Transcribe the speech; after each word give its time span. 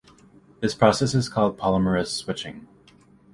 This 0.61 0.73
process 0.73 1.13
is 1.13 1.29
called 1.29 1.59
polymerase 1.59 2.07
switching. 2.07 2.67